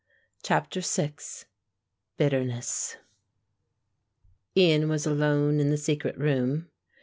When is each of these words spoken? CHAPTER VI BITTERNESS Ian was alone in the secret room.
CHAPTER 0.41 0.79
VI 0.81 1.13
BITTERNESS 2.17 2.97
Ian 4.57 4.89
was 4.89 5.05
alone 5.05 5.59
in 5.59 5.69
the 5.69 5.77
secret 5.77 6.17
room. 6.17 6.71